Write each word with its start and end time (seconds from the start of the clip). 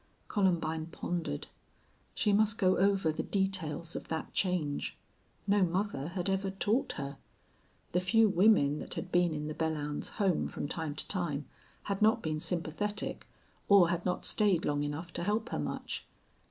Columbine 0.29 0.87
pondered. 0.87 1.45
She 2.15 2.33
must 2.33 2.57
go 2.57 2.75
over 2.79 3.11
the 3.11 3.21
details 3.21 3.95
of 3.95 4.07
that 4.07 4.33
change. 4.33 4.97
No 5.45 5.61
mother 5.61 6.07
had 6.07 6.27
ever 6.27 6.49
taught 6.49 6.93
her. 6.93 7.19
The 7.91 7.99
few 7.99 8.27
women 8.27 8.79
that 8.79 8.95
had 8.95 9.11
been 9.11 9.31
in 9.31 9.47
the 9.47 9.53
Belllounds 9.53 10.13
home 10.13 10.47
from 10.47 10.67
time 10.67 10.95
to 10.95 11.07
time 11.07 11.45
had 11.83 12.01
not 12.01 12.23
been 12.23 12.39
sympathetic 12.39 13.27
or 13.69 13.89
had 13.89 14.03
not 14.03 14.25
stayed 14.25 14.65
long 14.65 14.81
enough 14.81 15.13
to 15.13 15.23
help 15.23 15.49
her 15.49 15.59
much. 15.59 16.07